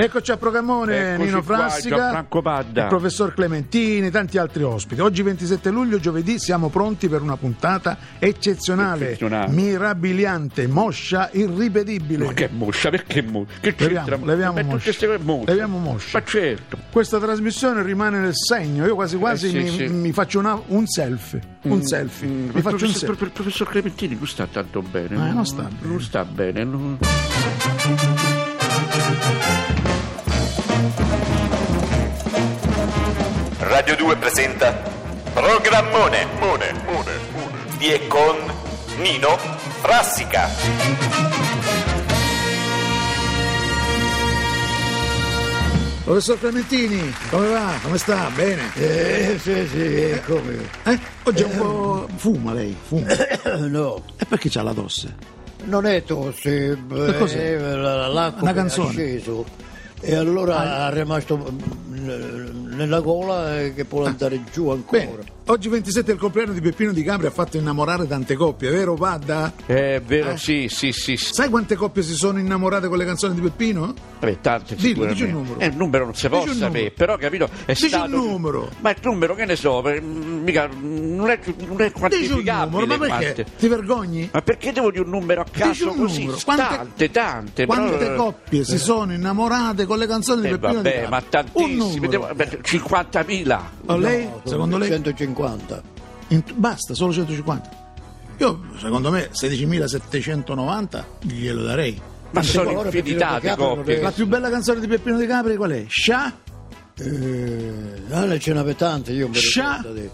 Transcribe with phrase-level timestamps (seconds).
[0.00, 2.82] Eccoci a programmone Eccoci Nino qua, Frassica, Padda.
[2.82, 5.00] il professor Clementini, tanti altri ospiti.
[5.00, 9.50] Oggi 27 luglio, giovedì, siamo pronti per una puntata eccezionale, Eccezionale.
[9.52, 12.26] mirabiliante, moscia, irripetibile.
[12.26, 13.58] Ma che moscia, perché moscia?
[13.60, 15.08] Che Leviamo, leviamo moscia.
[15.08, 15.50] moscia.
[15.50, 16.18] Leviamo moscia.
[16.20, 16.78] Ma certo.
[16.92, 19.92] Questa trasmissione rimane nel segno, io quasi quasi Eh, sì, mi, sì.
[19.92, 23.14] mi faccio una- un selfie, un selfie, Mm, mi faccio un selfie.
[23.16, 25.16] per- il professor Clementini non sta tanto bene.
[25.28, 25.76] Eh, non sta bene.
[25.90, 26.62] Non sta bene.
[26.62, 26.98] non-
[33.68, 34.72] Radio 2 presenta
[35.32, 37.12] Programmone Mone, Mone,
[37.76, 38.36] di e con
[38.98, 39.36] Nino
[39.80, 40.48] Frassica.
[46.04, 47.74] Professor Clementini, come va?
[47.82, 48.30] Come sta?
[48.34, 48.62] Bene?
[48.76, 50.56] Eh, sì, sì, come?
[50.84, 50.98] Eh?
[51.24, 52.08] Oggi è un po'...
[52.16, 53.06] fuma lei, fuma.
[53.68, 55.36] No, E perché c'ha la tosse?
[55.64, 57.56] non è tosse, Che cos'è?
[57.56, 58.90] eh, la- l'acqua Una che è canzone.
[58.92, 59.44] sceso
[60.00, 64.98] e allora è rimasto mm, nella gola che può andare giù ancora.
[65.00, 68.70] Bene, oggi 27 è il compleanno di Peppino Di Capri, ha fatto innamorare tante coppie,
[68.70, 69.52] vero Padda?
[69.66, 71.16] È vero, sì, sì, sì.
[71.16, 71.32] sì.
[71.34, 73.94] Sai quante coppie si sono innamorate con le canzoni di Peppino?
[74.20, 75.14] Vabbè, tante Dillo, sicuramente.
[75.14, 75.60] dici il numero.
[75.60, 77.48] Eh, il numero non si può Dici il sapere, però capito?
[77.64, 78.08] È Dici il stato.
[78.16, 78.68] numero.
[78.80, 82.84] Ma il numero che ne so, per- mica non è, non è Dici un quantificabile.
[82.84, 83.32] numero, ma perché?
[83.34, 83.46] quante.
[83.58, 84.28] Ti vergogni?
[84.32, 86.20] Ma perché devo dire un numero a Dici caso un così?
[86.24, 86.38] numero.
[86.44, 87.66] Tante, tante.
[87.66, 91.10] quante però- coppie si sono innamorate con le canzoni di Eh, Peppino Di vabbè, Capri?
[91.10, 91.76] ma Un tantissimi.
[91.78, 92.08] numero.
[92.10, 93.60] devo- beh, 50.000.
[93.90, 95.82] Oh, lei, No, secondo lei, 150.
[96.28, 97.70] in- basta, solo 150.
[98.38, 102.00] Io, secondo me, 16.790 glielo darei.
[102.30, 104.00] Ma sono infinità di coppie.
[104.02, 105.84] La più bella canzone di Peppino Di Capri qual è?
[105.88, 106.32] Scià?
[107.00, 107.72] Eh,
[108.10, 110.10] ah, ne ce n'aveva tante, io mi Sha- ricordo di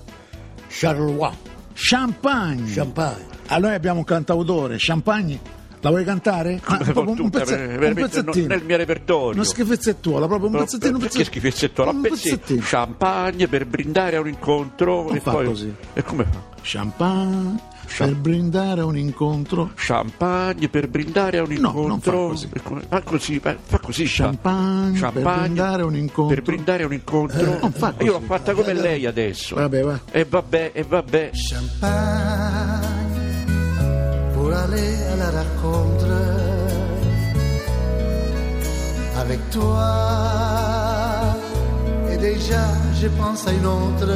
[0.69, 1.31] Charleroi,
[1.75, 2.73] Champagne.
[2.73, 3.27] Champagne.
[3.47, 5.39] Allora noi abbiamo un cantautore, Champagne.
[5.85, 6.63] La vuoi cantare?
[6.65, 8.47] Ah, un, tutta, pezze- ver- un pezzettino.
[8.47, 9.35] nel mio repertorio.
[9.35, 10.93] Una schifezzettuola, proprio un pezzettino.
[10.95, 11.25] un pezzettino.
[11.25, 11.85] schifezzetto?
[11.85, 12.61] La Un pezzettino.
[12.65, 15.03] Champagne per brindare a un incontro.
[15.03, 15.45] Non e fa poi...
[15.45, 15.75] così.
[15.93, 16.41] E come fa?
[16.63, 19.73] Champagne Cha- per brindare a un incontro.
[19.75, 21.87] Champagne per brindare a un No, incontro.
[21.87, 22.49] non fa così.
[22.89, 24.07] Fa così, fa così.
[24.07, 24.25] fa.
[24.25, 26.35] Champagne, per brindare a un incontro.
[26.35, 27.59] Per brindare a un incontro.
[27.61, 29.55] non fa Io l'ho fatta come lei adesso.
[29.57, 30.01] Vabbè, va.
[30.11, 31.31] E vabbè, e vabbè.
[31.35, 32.84] champagne
[34.55, 36.15] aller à la rencontre.
[39.17, 39.85] Avec toi,
[42.11, 42.65] et déjà
[43.01, 44.13] je pense à une autre.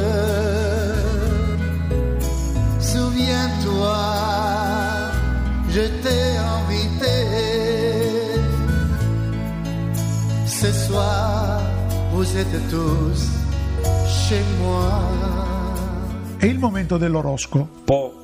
[2.79, 3.97] Souviens-toi,
[5.69, 6.25] je t'ai
[6.57, 7.17] invité.
[10.45, 11.61] Ce soir,
[12.11, 13.21] vous êtes tous
[14.07, 14.91] chez moi.
[16.37, 18.18] È il momento dell'oroscopo.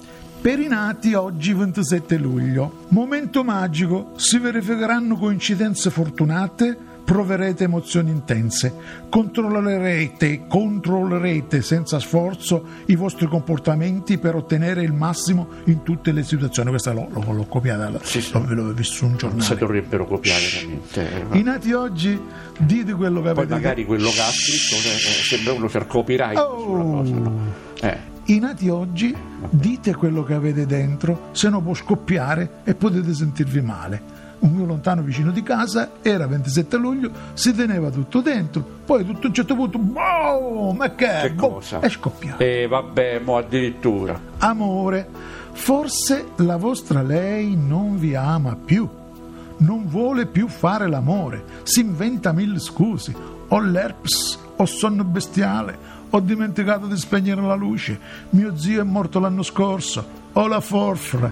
[0.45, 2.85] Per i nati oggi 27 luglio.
[2.89, 8.71] Momento magico, si verificheranno coincidenze fortunate, proverete emozioni intense,
[9.09, 16.69] controllerete, controllerete senza sforzo i vostri comportamenti per ottenere il massimo in tutte le situazioni.
[16.69, 18.31] Questa l'ho, l'ho- l'ho copiata, Sì, sì.
[18.31, 19.55] l'ho, visto un Non si giornale.
[19.57, 21.31] dovrebbero copiare veramente.
[21.31, 21.39] eh.
[21.39, 22.21] I nati oggi
[22.59, 25.87] dite quello che Poi avete magari quello che ha scritto eh, eh, sembra uno il
[25.87, 26.91] copyright Oh.
[26.99, 27.13] cosa.
[27.15, 27.39] no?
[27.81, 28.13] Eh.
[28.27, 29.15] I nati oggi
[29.49, 34.13] dite quello che avete dentro, se no può scoppiare e potete sentirvi male.
[34.39, 39.25] Un mio lontano vicino di casa era 27 luglio, si teneva tutto dentro, poi tutto
[39.25, 41.19] a un certo punto, boh, ma che?
[41.21, 41.79] Che Boh, cosa?
[41.79, 42.41] è scoppiato.
[42.43, 44.19] E vabbè, mo addirittura.
[44.39, 45.07] Amore,
[45.51, 48.87] forse la vostra lei non vi ama più,
[49.57, 53.15] non vuole più fare l'amore, si inventa mille scuse,
[53.47, 55.77] ho l'herpes, ho sonno bestiale,
[56.15, 57.99] ho dimenticato di spegnere la luce,
[58.29, 61.29] mio zio è morto l'anno scorso, ho la forfra,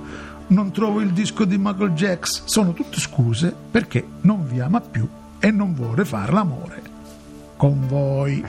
[0.48, 5.08] non trovo il disco di Michael Jackson, sono tutte scuse perché non vi ama più
[5.40, 6.82] e non vuole fare l'amore
[7.56, 8.44] con voi.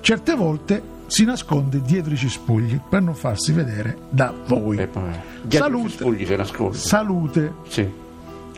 [0.00, 4.78] Certe volte si nasconde dietro i cespugli per non farsi vedere da voi.
[4.78, 4.88] E
[5.46, 5.88] i Salute.
[5.90, 6.76] cespugli si nasconde.
[6.78, 7.86] Salute, Sì.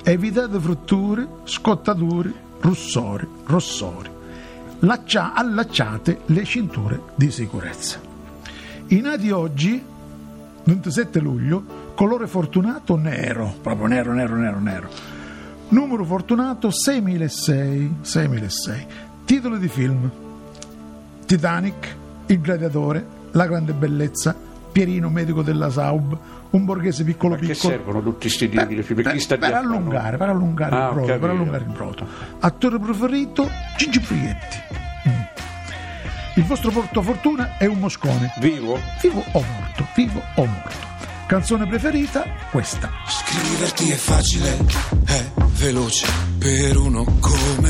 [0.05, 4.19] evitate fratture, scottature, russori, rossori.
[4.81, 8.01] Laccia- allacciate le cinture di sicurezza.
[8.89, 9.83] I nati oggi,
[10.65, 11.63] 27 luglio,
[11.95, 14.89] colore fortunato nero, proprio nero, nero, nero, nero.
[15.69, 18.87] Numero fortunato 6006, 6006.
[19.25, 20.11] Titolo di film:
[21.27, 21.97] Titanic,
[22.27, 24.35] Il gladiatore, La grande bellezza,
[24.73, 26.17] Pierino, medico della Saub,
[26.51, 27.73] un borghese piccolo Che piccolo.
[27.75, 28.83] servono tutti questi titoli?
[28.83, 29.57] Per, per dietro?
[29.57, 32.07] allungare, per allungare Ah, il brodo, per allungare il brodo.
[32.41, 34.57] Attore preferito Gigi Frietti.
[35.09, 35.13] Mm.
[36.37, 38.33] Il vostro portafortuna è un moscone.
[38.41, 38.79] Vivo?
[39.03, 40.89] Vivo o morto, vivo o morto.
[41.27, 42.25] Canzone preferita?
[42.51, 42.91] Questa.
[43.07, 44.57] Scriverti è facile,
[45.07, 46.07] è veloce
[46.39, 47.70] per uno come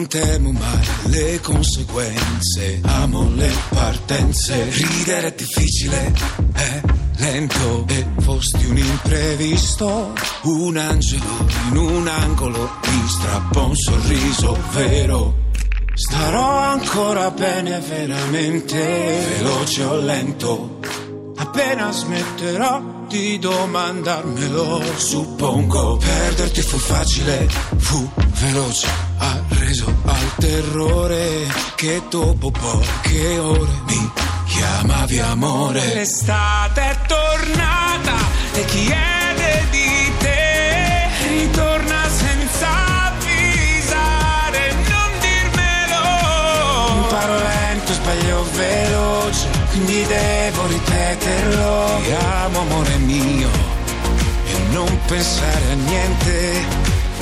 [0.00, 4.70] Non temo mai le conseguenze, amo le partenze.
[4.70, 6.14] Ridere è difficile,
[6.54, 6.80] è
[7.18, 10.14] lento e fosti un imprevisto.
[10.44, 15.34] Un angelo in un angolo ti strappa un sorriso vero.
[15.92, 20.78] Starò ancora bene veramente, veloce o lento.
[21.36, 28.08] Appena smetterò di domandarmelo, suppongo perderti fu facile, fu
[28.40, 28.86] veloce,
[29.18, 31.46] ha reso al terrore
[31.76, 34.10] che dopo poche ore mi
[34.46, 35.94] chiamavi amore.
[35.94, 38.16] L'estate è tornata
[38.52, 42.68] e chiede di te, ritorna senza
[43.12, 47.02] avvisare, non dirmelo.
[47.02, 52.00] Imparo lento, sbaglio veloce, quindi devo ripeterlo.
[52.02, 53.50] Ti amo amore mio
[54.46, 56.64] e non pensare a niente,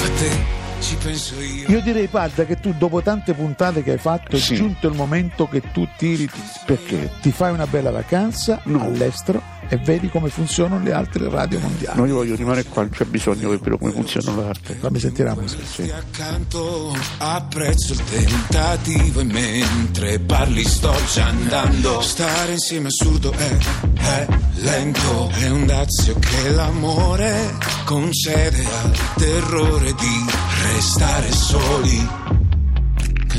[0.03, 1.69] a te ci penso io.
[1.69, 4.55] Io direi, Padda, che tu dopo tante puntate che hai fatto Sì.
[4.55, 6.29] è giunto il momento che tu tiri.
[6.65, 7.11] Perché?
[7.21, 8.83] Ti fai una bella vacanza No.
[8.83, 11.99] all'estero e vedi come funzionano le altre radio mondiali.
[11.99, 14.75] No, io voglio rimanere qua, non c'è bisogno che vedo come funziona l'arte.
[14.75, 15.65] Fammi sentire la musica.
[15.65, 15.91] Sì.
[15.91, 22.01] accanto, apprezzo il tentativo e mentre parli sto già andando.
[22.01, 23.57] Stare insieme è assurdo è,
[23.97, 27.55] è lento, è un dazio che l'amore
[27.85, 30.25] concede al terrore di
[30.73, 32.48] restare soli.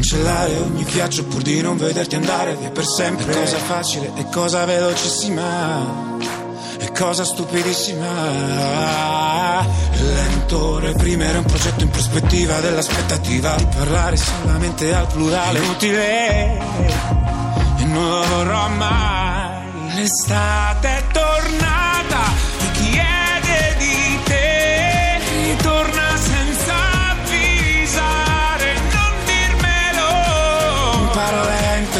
[0.09, 3.31] Cancellare ogni viaggio pur di non vederti andare via per sempre.
[3.31, 6.17] È cosa facile, è cosa velocissima.
[6.79, 8.07] È cosa stupidissima.
[10.01, 15.59] Lento reprimere un progetto in prospettiva dell'aspettativa di parlare solamente al plurale.
[15.59, 16.57] Inutile
[17.77, 19.93] e non lo vorrò mai.
[19.93, 21.03] L'estate è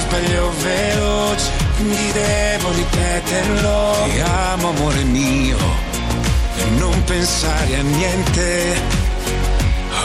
[0.09, 3.95] sbaglio veloce, quindi devo ripeterlo.
[4.11, 5.57] Ti amo amore mio
[6.57, 8.81] e non pensare a niente.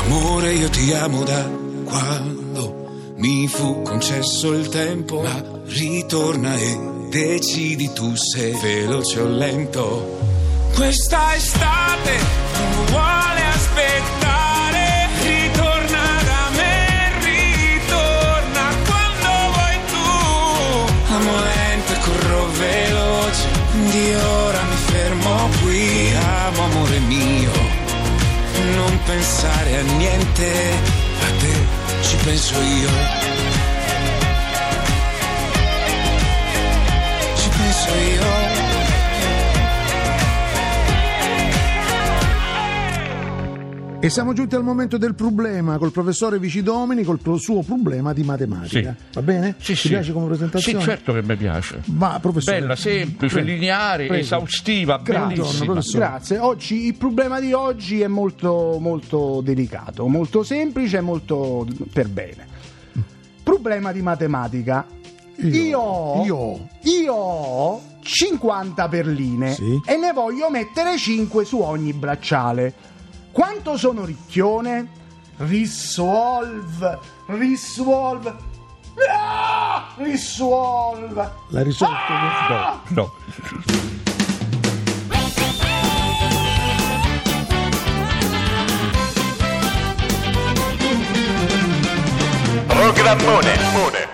[0.05, 1.49] Amore, io ti amo da
[1.85, 6.79] quando mi fu concesso il tempo, ma ritorna e
[7.11, 10.19] decidi tu se veloce o lento.
[10.75, 12.19] Questa estate
[12.59, 14.44] non vuole aspettare,
[24.13, 26.13] ora mi fermo qui.
[26.15, 27.53] Amo amore mio,
[28.77, 30.51] non pensare a niente,
[31.21, 31.55] a te
[32.03, 32.91] ci penso io.
[37.37, 38.34] Ci penso io.
[44.05, 48.95] E siamo giunti al momento del problema col professore Vicidomini, col suo problema di matematica.
[48.99, 49.05] Sì.
[49.15, 49.55] Va bene?
[49.59, 49.89] Sì, Ti sì.
[49.89, 50.79] piace come presentazione?
[50.79, 51.81] Sì, certo che mi piace.
[51.87, 52.61] Ma professore.
[52.61, 53.49] Bella, semplice, Prego.
[53.51, 54.23] lineare, Prego.
[54.23, 55.65] esaustiva, Grazie, bellissima.
[55.65, 55.99] professore.
[56.07, 56.39] Grazie.
[56.39, 62.47] Oggi, il problema di oggi è molto, molto delicato, molto semplice e molto per bene.
[63.43, 64.85] Problema di matematica.
[65.37, 66.69] Io, ho- Io.
[66.83, 69.81] io ho 50 perline Sì.
[69.87, 72.93] e ne voglio mettere 5 su ogni bracciale.
[73.35, 74.89] Quanto sono ricchione?
[75.39, 78.33] Risolve, risolve.
[79.13, 79.93] Ah!
[79.97, 81.33] Risolve.
[81.49, 81.95] L'ha risolto?
[82.13, 82.81] Ah!
[82.91, 83.13] No.
[92.69, 94.14] Programmone.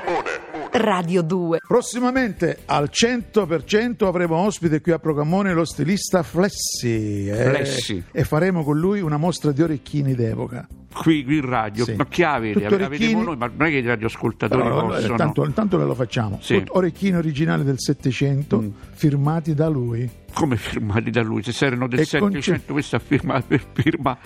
[0.81, 1.59] Radio 2.
[1.67, 7.29] Prossimamente al 100% avremo ospite qui a Programmone lo stilista Flessi.
[7.29, 8.03] eh, Flessi.
[8.11, 10.67] E faremo con lui una mostra di orecchini d'epoca.
[10.93, 11.95] Qui, qui in radio, Sì.
[11.95, 12.63] ma che avete?
[12.63, 13.25] Tutto orecchini.
[13.25, 15.17] voi, ma non è che i radioascoltatori Però, eh, possono.
[15.17, 16.39] tanto, intanto lo facciamo.
[16.41, 16.63] Sì.
[16.69, 18.69] Orecchini originali del 700 Mm.
[18.95, 20.09] firmati da lui
[20.41, 21.43] Come firmati da lui?
[21.43, 24.17] Se erano del E 700, conce- questa firma per firma.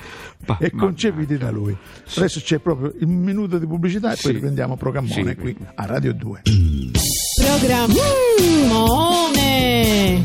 [0.47, 1.77] ma- e concepiti da lui.
[2.17, 4.23] Adesso c'è proprio il minuto di pubblicità e Sì.
[4.23, 5.35] poi riprendiamo Programmone Sì.
[5.37, 6.43] qui a Radio 2.
[8.79, 10.25] Programmone